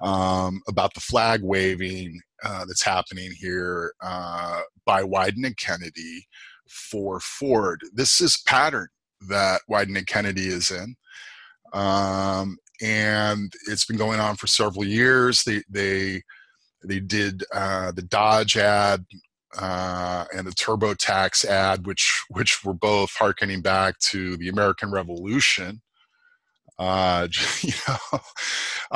um, 0.00 0.62
about 0.68 0.94
the 0.94 1.00
flag 1.00 1.42
waving 1.42 2.20
uh, 2.44 2.64
that's 2.64 2.84
happening 2.84 3.30
here 3.38 3.92
uh, 4.02 4.60
by 4.84 5.02
Wieden 5.02 5.44
and 5.44 5.56
Kennedy 5.56 6.26
for 6.68 7.20
Ford. 7.20 7.80
This 7.92 8.20
is 8.20 8.42
pattern 8.46 8.88
that 9.28 9.60
Wieden 9.70 9.96
and 9.96 10.06
Kennedy 10.06 10.46
is 10.46 10.70
in. 10.70 10.94
Um, 11.72 12.56
and 12.80 13.52
it's 13.66 13.84
been 13.84 13.96
going 13.96 14.20
on 14.20 14.36
for 14.36 14.46
several 14.46 14.84
years. 14.84 15.42
They 15.42 15.62
they 15.68 16.22
they 16.84 17.00
did 17.00 17.42
uh, 17.52 17.92
the 17.92 18.02
Dodge 18.02 18.56
ad 18.56 19.04
uh, 19.58 20.24
and 20.34 20.46
the 20.46 20.52
TurboTax 20.52 21.44
ad, 21.44 21.86
which 21.86 22.22
which 22.30 22.64
were 22.64 22.74
both 22.74 23.10
harkening 23.12 23.62
back 23.62 23.98
to 24.10 24.36
the 24.36 24.48
American 24.48 24.90
Revolution. 24.90 25.82
Uh, 26.78 27.26
you 27.62 27.72
know, 27.88 28.20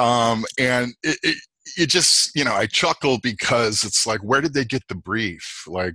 um, 0.02 0.44
and 0.58 0.92
it, 1.02 1.36
it 1.76 1.86
just 1.86 2.34
you 2.34 2.44
know 2.44 2.54
I 2.54 2.66
chuckle 2.66 3.18
because 3.18 3.84
it's 3.84 4.06
like 4.06 4.20
where 4.20 4.40
did 4.40 4.54
they 4.54 4.64
get 4.64 4.86
the 4.88 4.94
brief? 4.94 5.64
Like, 5.66 5.94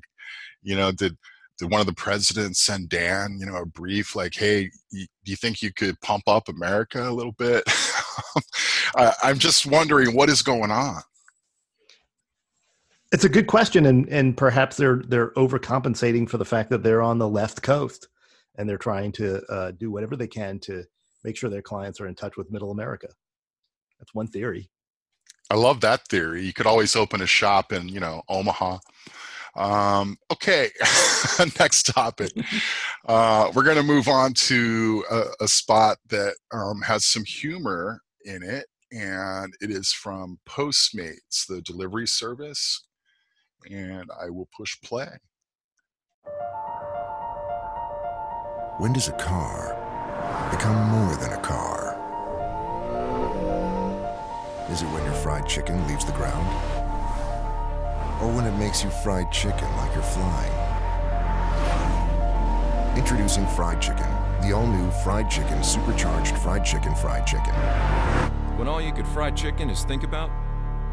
you 0.61 0.75
know, 0.75 0.91
did 0.91 1.17
did 1.57 1.71
one 1.71 1.81
of 1.81 1.87
the 1.87 1.93
presidents 1.93 2.61
send 2.61 2.89
Dan, 2.89 3.37
you 3.39 3.45
know, 3.45 3.57
a 3.57 3.65
brief 3.65 4.15
like, 4.15 4.35
"Hey, 4.35 4.69
do 4.91 5.05
you 5.25 5.35
think 5.35 5.61
you 5.61 5.73
could 5.73 5.99
pump 6.01 6.23
up 6.27 6.49
America 6.49 7.09
a 7.09 7.11
little 7.11 7.31
bit?" 7.33 7.63
I, 8.95 9.13
I'm 9.23 9.39
just 9.39 9.65
wondering 9.65 10.15
what 10.15 10.29
is 10.29 10.41
going 10.41 10.71
on. 10.71 11.01
It's 13.11 13.23
a 13.23 13.29
good 13.29 13.47
question, 13.47 13.85
and 13.85 14.07
and 14.09 14.37
perhaps 14.37 14.77
they're 14.77 15.01
they're 15.07 15.31
overcompensating 15.31 16.29
for 16.29 16.37
the 16.37 16.45
fact 16.45 16.69
that 16.69 16.83
they're 16.83 17.01
on 17.01 17.17
the 17.17 17.29
left 17.29 17.61
coast, 17.61 18.07
and 18.57 18.69
they're 18.69 18.77
trying 18.77 19.11
to 19.13 19.41
uh, 19.51 19.71
do 19.71 19.91
whatever 19.91 20.15
they 20.15 20.27
can 20.27 20.59
to 20.59 20.83
make 21.23 21.37
sure 21.37 21.49
their 21.49 21.61
clients 21.61 21.99
are 21.99 22.07
in 22.07 22.15
touch 22.15 22.37
with 22.37 22.51
Middle 22.51 22.71
America. 22.71 23.07
That's 23.99 24.13
one 24.13 24.27
theory. 24.27 24.69
I 25.49 25.55
love 25.55 25.81
that 25.81 26.07
theory. 26.07 26.45
You 26.45 26.53
could 26.53 26.65
always 26.65 26.95
open 26.95 27.21
a 27.21 27.27
shop 27.27 27.71
in 27.71 27.89
you 27.89 27.99
know 27.99 28.23
Omaha. 28.29 28.79
Um, 29.55 30.17
okay, 30.31 30.69
next 31.59 31.87
topic. 31.87 32.31
Uh, 33.07 33.51
we're 33.55 33.63
going 33.63 33.77
to 33.77 33.83
move 33.83 34.07
on 34.07 34.33
to 34.33 35.03
a, 35.09 35.23
a 35.45 35.47
spot 35.47 35.97
that 36.09 36.35
um, 36.53 36.81
has 36.81 37.05
some 37.05 37.25
humor 37.25 38.01
in 38.23 38.43
it, 38.43 38.67
and 38.91 39.53
it 39.59 39.71
is 39.71 39.91
from 39.91 40.37
Postmates, 40.47 41.47
the 41.47 41.61
delivery 41.61 42.07
service 42.07 42.87
and 43.69 44.09
I 44.19 44.29
will 44.29 44.47
push 44.55 44.79
play. 44.81 45.09
When 48.77 48.93
does 48.93 49.07
a 49.07 49.13
car 49.13 49.75
become 50.51 50.89
more 50.89 51.15
than 51.15 51.33
a 51.33 51.41
car? 51.41 51.76
Is 54.69 54.81
it 54.81 54.87
when 54.87 55.03
your 55.05 55.13
fried 55.13 55.47
chicken 55.47 55.87
leaves 55.87 56.03
the 56.03 56.11
ground? 56.11 56.45
Or 58.21 58.29
when 58.29 58.45
it 58.45 58.57
makes 58.57 58.83
you 58.83 58.89
fried 58.89 59.31
chicken 59.31 59.69
like 59.77 59.93
you're 59.93 60.03
flying? 60.03 60.51
Introducing 62.97 63.45
Fried 63.47 63.79
Chicken, 63.79 64.09
the 64.41 64.53
all-new 64.53 64.89
Fried 65.03 65.29
Chicken 65.29 65.63
Supercharged 65.63 66.35
Fried 66.39 66.65
Chicken 66.65 66.95
Fried 66.95 67.27
Chicken. 67.27 67.53
When 68.57 68.67
all 68.67 68.81
you 68.81 68.91
could 68.91 69.07
fried 69.07 69.37
chicken 69.37 69.69
is 69.69 69.83
think 69.83 70.03
about 70.03 70.31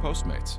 Postmates 0.02 0.58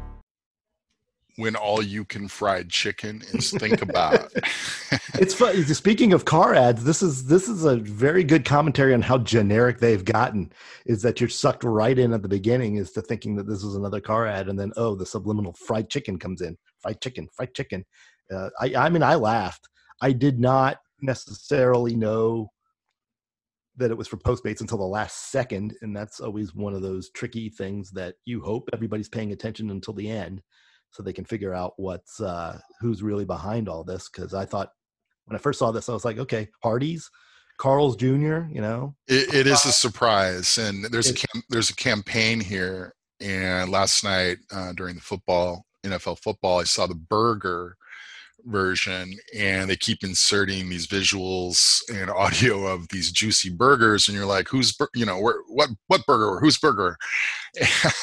when 1.38 1.56
all 1.56 1.82
you 1.82 2.06
can 2.06 2.28
fried 2.28 2.70
chicken 2.70 3.22
is 3.34 3.52
think 3.52 3.82
about. 3.82 4.32
it's 5.16 5.34
funny. 5.34 5.64
Speaking 5.64 6.14
of 6.14 6.26
car 6.26 6.54
ads, 6.54 6.84
this 6.84 7.02
is 7.02 7.26
this 7.26 7.50
is 7.50 7.66
a 7.66 7.76
very 7.78 8.24
good 8.24 8.46
commentary 8.46 8.94
on 8.94 9.02
how 9.02 9.18
generic 9.18 9.80
they've 9.80 10.06
gotten. 10.06 10.52
Is 10.86 11.02
that 11.02 11.20
you're 11.20 11.30
sucked 11.30 11.64
right 11.64 11.98
in 11.98 12.14
at 12.14 12.22
the 12.22 12.30
beginning 12.30 12.78
is 12.78 12.92
to 12.94 13.02
thinking 13.02 13.36
that 13.36 13.48
this 13.48 13.64
is 13.64 13.76
another 13.76 14.00
car 14.00 14.26
ad, 14.26 14.48
and 14.48 14.58
then 14.58 14.72
oh, 14.78 14.96
the 14.96 15.06
subliminal 15.06 15.54
fried 15.54 15.90
chicken 15.90 16.18
comes 16.18 16.42
in. 16.42 16.58
Fried 16.80 17.02
chicken, 17.02 17.28
fried 17.36 17.54
chicken. 17.54 17.86
Uh, 18.34 18.50
I, 18.60 18.74
I 18.76 18.90
mean, 18.90 19.04
I 19.04 19.16
laughed. 19.16 19.68
I 20.02 20.14
did 20.14 20.40
not 20.40 20.78
necessarily 21.02 21.96
know 21.96 22.50
that 23.78 23.92
it 23.92 23.98
was 23.98 24.08
for 24.08 24.18
Postmates 24.18 24.62
until 24.62 24.78
the 24.78 24.86
last 24.86 25.32
second, 25.32 25.76
and 25.82 25.96
that's 25.96 26.22
always 26.22 26.56
one 26.56 26.74
of 26.74 26.82
those 26.82 27.10
tricky 27.10 27.50
things 27.50 27.92
that 27.92 28.16
you 28.24 28.42
hope 28.42 28.70
everybody's 28.72 29.10
paying 29.10 29.34
attention 29.34 29.70
until 29.70 29.94
the 29.94 30.10
end 30.10 30.42
so 30.96 31.04
they 31.04 31.14
can 31.14 31.26
figure 31.26 31.54
out 31.54 31.74
what's 31.76 32.22
uh, 32.22 32.58
who's 32.80 33.04
really 33.04 33.26
behind 33.26 33.68
all 33.68 33.84
this. 33.84 34.08
Because 34.08 34.34
I 34.34 34.46
thought 34.46 34.72
when 35.26 35.36
I 35.36 35.40
first 35.40 35.60
saw 35.60 35.72
this, 35.72 35.90
I 35.90 35.94
was 35.94 36.06
like, 36.06 36.20
okay, 36.20 36.48
Hardee's, 36.64 37.10
Carl's 37.58 37.98
Jr. 37.98 38.46
You 38.50 38.62
know, 38.62 38.96
it, 39.08 39.34
it 39.34 39.48
is 39.48 39.66
a 39.66 39.74
surprise, 39.74 40.58
and 40.58 40.86
there's 40.86 41.10
a 41.10 41.14
cam- 41.14 41.44
there's 41.50 41.70
a 41.70 41.76
campaign 41.76 42.40
here. 42.40 42.96
And 43.20 43.70
last 43.72 44.04
night 44.04 44.38
uh, 44.52 44.74
during 44.74 44.96
the 44.96 45.02
football 45.02 45.66
NFL 45.84 46.20
football, 46.20 46.60
I 46.60 46.64
saw 46.64 46.88
the 46.88 46.96
burger 46.96 47.76
version 48.46 49.12
and 49.36 49.70
they 49.70 49.76
keep 49.76 50.04
inserting 50.04 50.70
these 50.70 50.88
visuals 50.88 51.82
and 51.92 52.10
audio 52.16 52.68
of 52.68 52.88
these 52.90 53.12
juicy 53.12 53.50
burgers 53.50 54.08
and 54.08 54.16
you're 54.16 54.26
like 54.26 54.48
who's 54.48 54.78
you 54.94 55.04
know 55.04 55.20
where, 55.20 55.38
what 55.48 55.70
what 55.88 56.06
burger 56.06 56.40
whose 56.40 56.60
burger 56.60 56.96
and, 57.60 57.94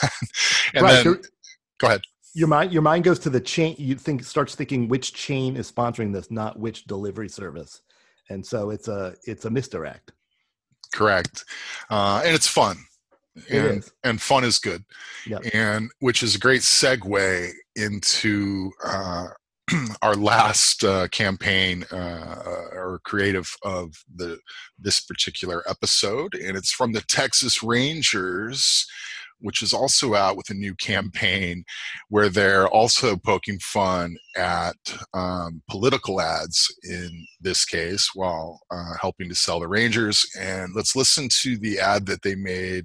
and 0.75 0.83
right. 0.83 1.05
then 1.05 1.23
go 1.79 1.87
ahead 1.87 2.03
your 2.35 2.49
mind 2.49 2.73
your 2.73 2.83
mind 2.83 3.05
goes 3.05 3.19
to 3.21 3.31
the 3.31 3.41
chain 3.41 3.75
you 3.79 3.95
think 3.95 4.25
starts 4.25 4.55
thinking 4.55 4.89
which 4.89 5.13
chain 5.13 5.57
is 5.57 5.71
sponsoring 5.71 6.13
this 6.13 6.31
not 6.31 6.59
which 6.59 6.85
delivery 6.85 7.29
service. 7.29 7.83
And 8.31 8.45
so 8.45 8.71
it's 8.71 8.89
a 8.89 9.15
it's 9.25 9.45
a 9.45 9.51
misdirect. 9.51 10.13
Correct. 10.95 11.45
Uh, 11.91 12.23
and 12.25 12.35
it's 12.35 12.47
fun. 12.47 12.77
And 13.51 13.79
is. 13.79 13.93
and 14.05 14.21
fun 14.21 14.45
is 14.45 14.59
good. 14.59 14.85
Yep. 15.27 15.43
and 15.55 15.91
which 16.01 16.23
is 16.23 16.35
a 16.35 16.39
great 16.39 16.61
segue 16.61 17.51
into 17.77 18.71
uh, 18.85 19.29
our 20.03 20.15
last 20.15 20.85
uh, 20.85 21.09
campaign 21.09 21.85
uh, 21.93 22.43
or 22.73 23.01
creative 23.05 23.55
of 23.63 24.03
the 24.15 24.39
this 24.79 25.01
particular 25.01 25.63
episode. 25.69 26.35
And 26.35 26.57
it's 26.57 26.73
from 26.73 26.93
the 26.93 27.03
texas 27.03 27.63
rangers 27.63 28.87
which 29.43 29.61
is 29.63 29.73
also 29.73 30.15
out 30.15 30.37
with 30.37 30.49
a 30.51 30.55
new 30.55 30.75
campaign 30.77 31.65
where 32.09 32.29
they're 32.29 32.69
also 32.69 33.17
poking 33.17 33.59
fun 33.59 34.17
at 34.37 34.77
um, 35.13 35.63
political 35.69 36.21
ads 36.21 36.75
in 36.85 37.27
this 37.41 37.65
case 37.65 38.11
while 38.15 38.61
uh, 38.71 38.95
helping 39.01 39.29
to 39.29 39.35
sell 39.35 39.61
the 39.61 39.69
Rangers. 39.69 40.25
And 40.39 40.73
let's 40.75 40.97
listen 40.97 41.29
to 41.43 41.59
the 41.59 41.79
ad 41.79 42.07
that 42.07 42.23
they 42.23 42.35
made 42.37 42.85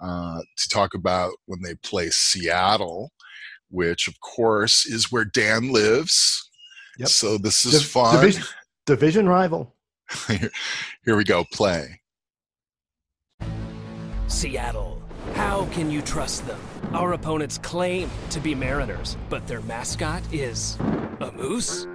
uh, 0.00 0.40
to 0.56 0.68
talk 0.68 0.94
about 0.94 1.32
when 1.46 1.60
they 1.62 1.74
play 1.82 2.08
Seattle, 2.10 3.10
which 3.70 4.08
of 4.08 4.14
course 4.20 4.86
is 4.86 5.10
where 5.12 5.24
Dan 5.24 5.72
lives. 5.72 6.48
Yep. 6.98 7.08
So 7.08 7.38
this 7.38 7.64
is 7.64 7.72
Div- 7.72 7.90
fun. 7.90 8.14
division, 8.16 8.44
division 8.86 9.28
rival 9.28 9.74
Here, 10.28 10.50
here 11.04 11.16
we 11.16 11.24
go. 11.24 11.44
Play. 11.52 12.00
Seattle. 14.26 15.03
How 15.34 15.66
can 15.72 15.90
you 15.90 16.00
trust 16.00 16.46
them? 16.46 16.60
Our 16.92 17.14
opponents 17.14 17.58
claim 17.58 18.08
to 18.30 18.38
be 18.38 18.54
Mariners, 18.54 19.16
but 19.28 19.44
their 19.48 19.60
mascot 19.62 20.22
is 20.32 20.78
a 21.20 21.32
moose? 21.32 21.88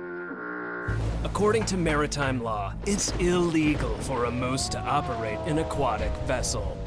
According 1.24 1.64
to 1.68 1.78
maritime 1.78 2.44
law, 2.44 2.74
it's 2.86 3.12
illegal 3.18 3.96
for 4.00 4.26
a 4.26 4.32
moose 4.32 4.68
to 4.70 4.80
operate 4.80 5.40
an 5.46 5.60
aquatic 5.60 6.12
vessel. 6.28 6.78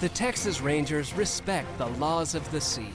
The 0.00 0.08
Texas 0.08 0.60
Rangers 0.60 1.14
respect 1.14 1.68
the 1.78 1.86
laws 1.86 2.34
of 2.34 2.50
the 2.50 2.60
sea. 2.60 2.90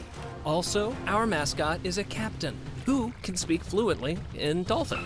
Also, 0.46 0.94
our 1.08 1.26
mascot 1.26 1.80
is 1.86 2.00
a 2.00 2.04
captain 2.04 2.58
who 2.86 3.14
can 3.24 3.38
speak 3.38 3.64
fluently 3.64 4.18
in 4.36 4.64
dolphin. 4.64 5.06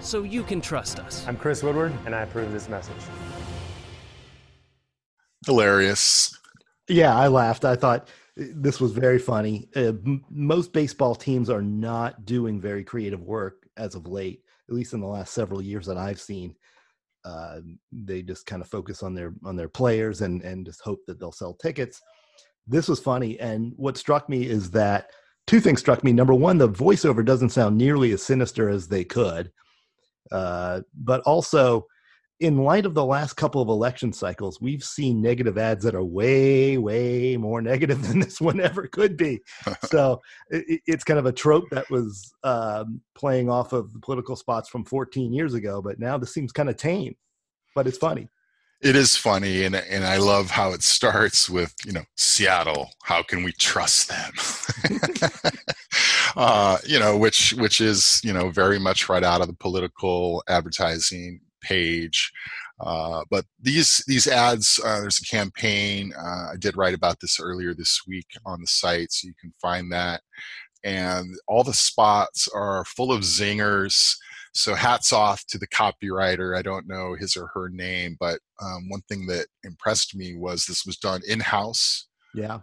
So 0.00 0.22
you 0.22 0.42
can 0.42 0.62
trust 0.62 0.98
us. 0.98 1.26
I'm 1.26 1.36
Chris 1.36 1.62
Woodward, 1.62 1.92
and 2.06 2.14
I 2.14 2.22
approve 2.22 2.50
this 2.50 2.70
message. 2.70 2.96
Hilarious. 5.44 6.29
Yeah 6.90 7.16
i 7.16 7.28
laughed. 7.28 7.64
I 7.64 7.76
thought 7.76 8.08
uh, 8.40 8.44
this 8.54 8.80
was 8.80 8.92
very 8.92 9.18
funny. 9.18 9.68
Uh, 9.74 9.94
m- 10.04 10.24
most 10.30 10.72
baseball 10.72 11.14
teams 11.14 11.48
are 11.50 11.62
not 11.62 12.24
doing 12.26 12.60
very 12.60 12.84
creative 12.84 13.22
work 13.22 13.66
as 13.76 13.94
of 13.94 14.06
late 14.06 14.42
at 14.68 14.74
least 14.74 14.92
in 14.92 15.00
the 15.00 15.06
last 15.06 15.32
several 15.32 15.62
years 15.62 15.86
that 15.86 15.96
i've 15.96 16.20
seen. 16.20 16.54
Uh, 17.24 17.60
they 17.92 18.22
just 18.22 18.46
kind 18.46 18.62
of 18.62 18.68
focus 18.68 19.02
on 19.02 19.14
their 19.14 19.34
on 19.44 19.56
their 19.56 19.68
players 19.68 20.22
and 20.22 20.42
and 20.42 20.66
just 20.66 20.80
hope 20.80 21.00
that 21.06 21.18
they'll 21.20 21.32
sell 21.32 21.54
tickets. 21.54 22.00
This 22.66 22.88
was 22.88 23.00
funny 23.00 23.38
and 23.40 23.72
what 23.76 23.96
struck 23.96 24.28
me 24.28 24.46
is 24.46 24.70
that 24.72 25.10
two 25.46 25.60
things 25.60 25.80
struck 25.80 26.02
me. 26.04 26.12
Number 26.12 26.34
one 26.34 26.58
the 26.58 26.68
voiceover 26.68 27.24
doesn't 27.24 27.50
sound 27.50 27.76
nearly 27.76 28.12
as 28.12 28.22
sinister 28.22 28.68
as 28.68 28.88
they 28.88 29.04
could. 29.04 29.50
Uh, 30.32 30.80
but 30.94 31.20
also 31.22 31.86
in 32.40 32.56
light 32.56 32.86
of 32.86 32.94
the 32.94 33.04
last 33.04 33.34
couple 33.34 33.60
of 33.60 33.68
election 33.68 34.12
cycles 34.12 34.60
we've 34.60 34.82
seen 34.82 35.20
negative 35.20 35.58
ads 35.58 35.84
that 35.84 35.94
are 35.94 36.04
way 36.04 36.78
way 36.78 37.36
more 37.36 37.62
negative 37.72 38.06
than 38.06 38.18
this 38.18 38.40
one 38.40 38.60
ever 38.60 38.86
could 38.86 39.16
be 39.16 39.40
so 39.84 40.20
it, 40.48 40.80
it's 40.86 41.04
kind 41.04 41.18
of 41.18 41.26
a 41.26 41.32
trope 41.32 41.68
that 41.70 41.88
was 41.90 42.32
um, 42.42 43.00
playing 43.14 43.48
off 43.48 43.72
of 43.72 43.92
the 43.92 43.98
political 44.00 44.34
spots 44.34 44.68
from 44.68 44.84
14 44.84 45.32
years 45.32 45.54
ago 45.54 45.80
but 45.80 45.98
now 45.98 46.18
this 46.18 46.34
seems 46.34 46.50
kind 46.52 46.68
of 46.68 46.76
tame 46.76 47.14
but 47.74 47.86
it's 47.86 47.98
funny 47.98 48.28
It 48.82 48.96
is 48.96 49.14
funny, 49.14 49.64
and 49.64 49.76
and 49.76 50.04
I 50.04 50.16
love 50.16 50.50
how 50.50 50.72
it 50.72 50.82
starts 50.82 51.50
with 51.50 51.74
you 51.84 51.92
know 51.92 52.04
Seattle. 52.16 52.88
How 53.02 53.22
can 53.22 53.44
we 53.44 53.52
trust 53.52 54.08
them? 54.08 54.32
uh, 56.36 56.78
you 56.86 56.98
know, 56.98 57.14
which 57.18 57.52
which 57.58 57.82
is 57.82 58.22
you 58.24 58.32
know 58.32 58.48
very 58.48 58.78
much 58.78 59.10
right 59.10 59.22
out 59.22 59.42
of 59.42 59.48
the 59.48 59.52
political 59.52 60.42
advertising 60.48 61.42
page. 61.60 62.30
Uh, 62.80 63.22
but 63.30 63.44
these 63.60 64.02
these 64.06 64.26
ads, 64.26 64.80
uh, 64.84 65.00
there's 65.00 65.20
a 65.20 65.24
campaign. 65.24 66.12
Uh, 66.18 66.52
I 66.52 66.56
did 66.58 66.76
write 66.76 66.94
about 66.94 67.20
this 67.20 67.38
earlier 67.38 67.74
this 67.74 68.02
week 68.06 68.26
on 68.46 68.60
the 68.60 68.66
site, 68.66 69.12
so 69.12 69.28
you 69.28 69.34
can 69.40 69.52
find 69.60 69.92
that. 69.92 70.22
And 70.82 71.34
all 71.46 71.62
the 71.62 71.74
spots 71.74 72.48
are 72.54 72.84
full 72.86 73.12
of 73.12 73.20
zingers. 73.20 74.16
So 74.52 74.74
hats 74.74 75.12
off 75.12 75.44
to 75.48 75.58
the 75.58 75.68
copywriter. 75.68 76.56
I 76.56 76.62
don't 76.62 76.88
know 76.88 77.14
his 77.14 77.36
or 77.36 77.48
her 77.54 77.68
name, 77.68 78.16
but 78.18 78.40
um, 78.62 78.88
one 78.88 79.02
thing 79.08 79.26
that 79.26 79.46
impressed 79.62 80.16
me 80.16 80.34
was 80.36 80.64
this 80.64 80.84
was 80.86 80.96
done 80.96 81.20
in 81.28 81.38
house. 81.40 82.08
yeah 82.34 82.60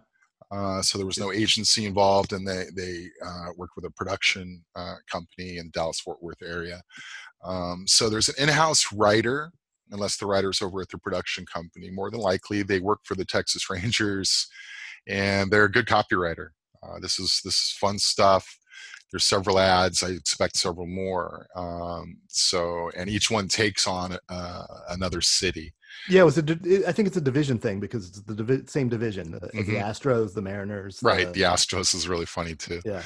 Uh, 0.49 0.81
so 0.81 0.97
there 0.97 1.07
was 1.07 1.19
no 1.19 1.31
agency 1.31 1.85
involved, 1.85 2.33
and 2.33 2.47
they 2.47 2.65
they 2.75 3.09
uh, 3.25 3.47
worked 3.57 3.75
with 3.75 3.85
a 3.85 3.91
production 3.91 4.63
uh, 4.75 4.95
company 5.11 5.57
in 5.57 5.69
Dallas 5.71 5.99
Fort 5.99 6.21
Worth 6.21 6.41
area. 6.41 6.81
Um, 7.43 7.85
so 7.87 8.09
there's 8.09 8.29
an 8.29 8.35
in-house 8.37 8.91
writer, 8.93 9.51
unless 9.91 10.17
the 10.17 10.25
writer's 10.25 10.61
over 10.61 10.81
at 10.81 10.89
the 10.89 10.97
production 10.97 11.45
company. 11.45 11.89
More 11.89 12.09
than 12.11 12.19
likely, 12.19 12.63
they 12.63 12.79
work 12.79 12.99
for 13.03 13.15
the 13.15 13.25
Texas 13.25 13.69
Rangers, 13.69 14.47
and 15.07 15.51
they're 15.51 15.65
a 15.65 15.71
good 15.71 15.85
copywriter. 15.85 16.49
Uh, 16.83 16.99
this 17.01 17.19
is 17.19 17.41
this 17.43 17.55
is 17.55 17.75
fun 17.79 17.97
stuff. 17.99 18.57
There's 19.11 19.23
several 19.23 19.57
ads. 19.57 20.03
I 20.03 20.09
expect 20.09 20.57
several 20.57 20.85
more. 20.85 21.47
Um, 21.55 22.17
so, 22.27 22.91
and 22.97 23.09
each 23.09 23.31
one 23.31 23.47
takes 23.47 23.87
on 23.87 24.17
uh, 24.27 24.65
another 24.89 25.21
city. 25.21 25.73
yeah 26.09 26.21
it 26.21 26.25
was 26.25 26.37
a 26.37 26.41
di- 26.43 26.85
i 26.85 26.91
think 26.91 27.07
it's 27.07 27.17
a 27.17 27.21
division 27.21 27.57
thing 27.57 27.79
because 27.79 28.07
it's 28.09 28.21
the 28.21 28.35
divi- 28.35 28.67
same 28.67 28.87
division 28.89 29.31
the, 29.31 29.39
the 29.63 29.75
astros 29.89 30.33
the 30.33 30.41
mariners 30.41 30.99
Right. 31.01 31.33
The 31.33 31.41
Astros 31.41 31.95
is 31.95 32.07
really 32.07 32.25
funny 32.27 32.53
too. 32.55 32.81
yeah 32.85 33.01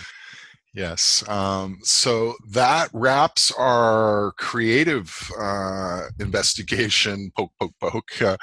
Yes. 0.73 1.27
Um, 1.27 1.79
so 1.83 2.35
that 2.49 2.89
wraps 2.93 3.51
our 3.51 4.31
creative 4.37 5.29
uh, 5.37 6.03
investigation, 6.19 7.31
poke, 7.35 7.51
poke, 7.59 7.73
poke, 7.79 8.21
uh, 8.21 8.37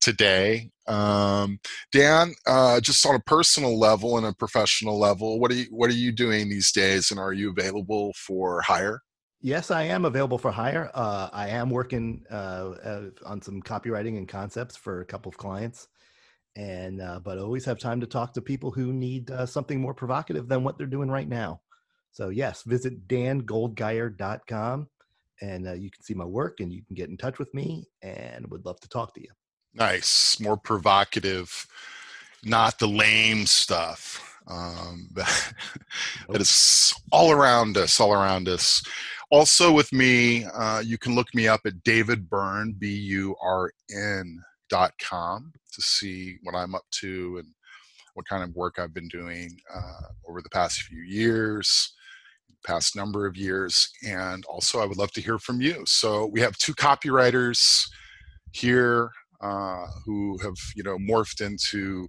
today. 0.00 0.70
Um, 0.86 1.58
Dan, 1.90 2.34
uh, 2.46 2.80
just 2.80 3.06
on 3.06 3.14
a 3.14 3.20
personal 3.20 3.78
level 3.78 4.18
and 4.18 4.26
a 4.26 4.34
professional 4.34 4.98
level, 4.98 5.40
what 5.40 5.50
are 5.50 5.54
you 5.54 5.66
what 5.70 5.88
are 5.88 5.94
you 5.94 6.12
doing 6.12 6.48
these 6.48 6.72
days, 6.72 7.10
and 7.10 7.20
are 7.20 7.32
you 7.32 7.50
available 7.50 8.12
for 8.14 8.60
hire? 8.60 9.00
Yes, 9.40 9.70
I 9.70 9.84
am 9.84 10.04
available 10.04 10.36
for 10.36 10.50
hire. 10.50 10.90
Uh, 10.92 11.30
I 11.32 11.48
am 11.48 11.70
working 11.70 12.24
uh, 12.30 12.34
uh, 12.84 13.02
on 13.24 13.40
some 13.40 13.62
copywriting 13.62 14.18
and 14.18 14.28
concepts 14.28 14.76
for 14.76 15.00
a 15.00 15.06
couple 15.06 15.30
of 15.30 15.38
clients, 15.38 15.88
and 16.56 17.00
uh, 17.00 17.20
but 17.20 17.38
always 17.38 17.64
have 17.64 17.78
time 17.78 18.00
to 18.00 18.06
talk 18.06 18.34
to 18.34 18.42
people 18.42 18.70
who 18.70 18.92
need 18.92 19.30
uh, 19.30 19.46
something 19.46 19.80
more 19.80 19.94
provocative 19.94 20.46
than 20.46 20.62
what 20.62 20.76
they're 20.76 20.86
doing 20.86 21.08
right 21.10 21.28
now. 21.28 21.60
So 22.12 22.28
yes, 22.28 22.62
visit 22.62 23.06
dangoldgeier.com 23.08 24.88
and 25.42 25.68
uh, 25.68 25.72
you 25.72 25.90
can 25.90 26.02
see 26.02 26.14
my 26.14 26.24
work 26.24 26.60
and 26.60 26.72
you 26.72 26.82
can 26.84 26.94
get 26.94 27.08
in 27.08 27.16
touch 27.16 27.38
with 27.38 27.52
me 27.54 27.86
and 28.02 28.46
would 28.50 28.64
love 28.64 28.80
to 28.80 28.88
talk 28.88 29.14
to 29.14 29.20
you. 29.20 29.28
Nice, 29.74 30.40
more 30.40 30.56
provocative, 30.56 31.66
not 32.44 32.78
the 32.78 32.88
lame 32.88 33.46
stuff. 33.46 34.38
Um, 34.48 35.08
that, 35.14 35.52
that 36.28 36.40
is 36.40 36.94
all 37.12 37.30
around 37.30 37.76
us, 37.76 38.00
all 38.00 38.12
around 38.12 38.48
us. 38.48 38.82
Also, 39.30 39.70
with 39.72 39.92
me, 39.92 40.44
uh, 40.44 40.80
you 40.80 40.98
can 40.98 41.14
look 41.14 41.32
me 41.34 41.46
up 41.46 41.60
at 41.64 41.84
David 41.84 42.28
Burn, 42.28 42.74
B 42.76 42.88
U 42.88 43.36
R 43.40 43.70
N 43.94 44.42
dot 44.68 44.92
com 45.00 45.52
to 45.72 45.80
see 45.80 46.36
what 46.42 46.54
I'm 46.54 46.74
up 46.74 46.84
to 46.92 47.38
and 47.38 47.46
what 48.14 48.26
kind 48.26 48.42
of 48.42 48.54
work 48.56 48.78
I've 48.78 48.92
been 48.92 49.08
doing 49.08 49.56
uh, 49.72 50.08
over 50.28 50.42
the 50.42 50.48
past 50.48 50.82
few 50.82 51.02
years, 51.02 51.92
past 52.66 52.96
number 52.96 53.26
of 53.26 53.36
years. 53.36 53.90
And 54.06 54.44
also, 54.46 54.80
I 54.80 54.86
would 54.86 54.98
love 54.98 55.12
to 55.12 55.20
hear 55.20 55.38
from 55.38 55.60
you. 55.60 55.82
So, 55.86 56.26
we 56.26 56.40
have 56.40 56.56
two 56.58 56.74
copywriters 56.74 57.86
here 58.52 59.10
uh, 59.40 59.86
who 60.04 60.38
have 60.42 60.56
you 60.76 60.82
know 60.82 60.98
morphed 60.98 61.40
into 61.40 62.08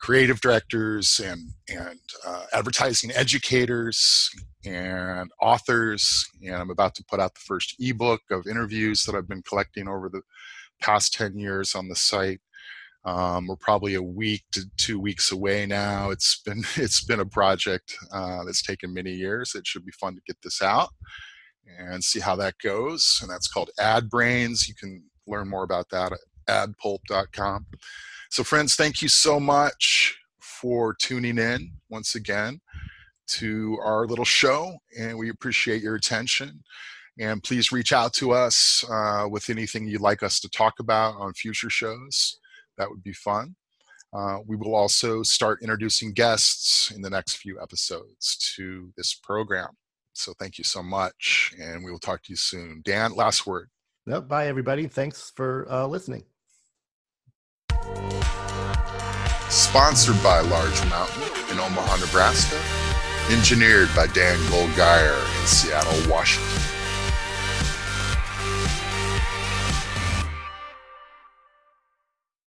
creative 0.00 0.40
directors 0.40 1.20
and 1.24 1.50
and 1.68 1.98
uh, 2.26 2.44
advertising 2.52 3.10
educators 3.14 4.30
and 4.64 5.30
authors 5.40 6.24
and 6.44 6.54
i'm 6.56 6.70
about 6.70 6.94
to 6.94 7.04
put 7.10 7.18
out 7.18 7.34
the 7.34 7.40
first 7.40 7.74
ebook 7.80 8.20
of 8.30 8.46
interviews 8.46 9.02
that 9.02 9.14
i've 9.14 9.28
been 9.28 9.42
collecting 9.42 9.88
over 9.88 10.08
the 10.08 10.20
past 10.80 11.12
10 11.14 11.36
years 11.38 11.74
on 11.74 11.88
the 11.88 11.96
site 11.96 12.40
um, 13.04 13.46
we're 13.46 13.56
probably 13.56 13.94
a 13.94 14.02
week 14.02 14.42
to 14.52 14.62
two 14.76 14.98
weeks 14.98 15.32
away 15.32 15.66
now 15.66 16.10
it's 16.10 16.40
been 16.44 16.62
it's 16.76 17.04
been 17.04 17.20
a 17.20 17.26
project 17.26 17.96
uh, 18.12 18.44
that's 18.44 18.62
taken 18.62 18.92
many 18.92 19.12
years 19.12 19.54
it 19.54 19.66
should 19.66 19.84
be 19.84 19.92
fun 19.92 20.14
to 20.14 20.20
get 20.26 20.36
this 20.42 20.62
out 20.62 20.90
and 21.78 22.02
see 22.02 22.20
how 22.20 22.34
that 22.34 22.54
goes 22.62 23.18
and 23.22 23.30
that's 23.30 23.48
called 23.48 23.70
ad 23.78 24.08
brains 24.08 24.68
you 24.68 24.74
can 24.74 25.02
learn 25.28 25.48
more 25.48 25.62
about 25.62 25.88
that 25.90 26.12
at 26.12 26.18
adpulp.com. 26.48 27.66
So, 28.30 28.42
friends, 28.42 28.74
thank 28.74 29.02
you 29.02 29.08
so 29.08 29.38
much 29.38 30.18
for 30.40 30.94
tuning 30.94 31.38
in 31.38 31.72
once 31.88 32.14
again 32.14 32.60
to 33.28 33.78
our 33.84 34.06
little 34.06 34.24
show, 34.24 34.78
and 34.98 35.18
we 35.18 35.28
appreciate 35.28 35.82
your 35.82 35.94
attention. 35.94 36.62
And 37.20 37.42
please 37.42 37.72
reach 37.72 37.92
out 37.92 38.12
to 38.14 38.32
us 38.32 38.84
uh, 38.90 39.26
with 39.28 39.50
anything 39.50 39.86
you'd 39.86 40.00
like 40.00 40.22
us 40.22 40.40
to 40.40 40.48
talk 40.48 40.78
about 40.78 41.16
on 41.16 41.34
future 41.34 41.70
shows. 41.70 42.37
That 42.78 42.88
would 42.90 43.02
be 43.02 43.12
fun. 43.12 43.54
Uh, 44.12 44.38
we 44.46 44.56
will 44.56 44.74
also 44.74 45.22
start 45.22 45.60
introducing 45.62 46.12
guests 46.12 46.90
in 46.94 47.02
the 47.02 47.10
next 47.10 47.36
few 47.36 47.60
episodes 47.60 48.54
to 48.56 48.90
this 48.96 49.14
program. 49.14 49.68
So 50.14 50.32
thank 50.38 50.58
you 50.58 50.64
so 50.64 50.82
much, 50.82 51.54
and 51.60 51.84
we 51.84 51.90
will 51.90 51.98
talk 51.98 52.22
to 52.22 52.32
you 52.32 52.36
soon. 52.36 52.80
Dan, 52.84 53.14
last 53.14 53.46
word. 53.46 53.68
Yep, 54.06 54.28
bye, 54.28 54.48
everybody. 54.48 54.86
Thanks 54.86 55.30
for 55.36 55.70
uh, 55.70 55.86
listening. 55.86 56.24
Sponsored 59.50 60.20
by 60.22 60.40
Large 60.40 60.84
Mountain 60.88 61.22
in 61.50 61.58
Omaha, 61.58 61.96
Nebraska. 61.96 62.58
Engineered 63.30 63.88
by 63.94 64.06
Dan 64.08 64.38
Goldgeier 64.50 65.40
in 65.40 65.46
Seattle, 65.46 66.10
Washington. 66.10 66.77